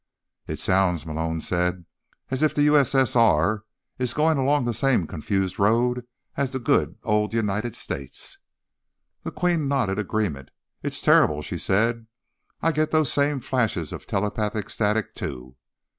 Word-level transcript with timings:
"It 0.47 0.57
sounds," 0.57 1.05
Malone 1.05 1.41
said, 1.41 1.85
"as 2.31 2.41
if 2.41 2.55
the 2.55 2.65
USSR 2.65 3.59
is 3.99 4.15
going 4.15 4.39
along 4.39 4.65
the 4.65 4.73
same 4.73 5.05
confused 5.05 5.59
road 5.59 6.07
as 6.35 6.49
the 6.49 6.57
good 6.57 6.97
old 7.03 7.35
United 7.35 7.75
States." 7.75 8.39
The 9.21 9.29
Queen 9.31 9.67
nodded 9.67 9.99
agreement. 9.99 10.49
"It's 10.81 11.01
terrible," 11.03 11.43
she 11.43 11.59
said. 11.59 12.07
"I 12.63 12.71
get 12.71 12.89
those 12.89 13.13
same 13.13 13.41
flashes 13.41 13.91
of 13.91 14.07
telepathic 14.07 14.71
static, 14.71 15.13
too." 15.13 15.55